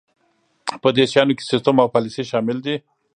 [0.81, 2.75] په دې شیانو کې سیستم او پالیسي شامل دي.